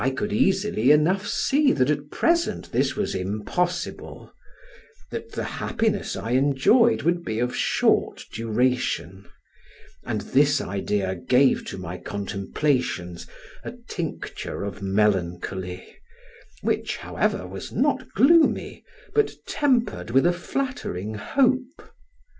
[0.03, 4.33] I could easily enough see that at present this was impossible;
[5.11, 9.27] that the happiness I enjoyed would be of short duration,
[10.03, 13.27] and this idea gave to my contemplations
[13.63, 15.97] a tincture of melancholy,
[16.63, 18.83] which, however, was not gloomy,
[19.13, 21.91] but tempered with a flattering hope.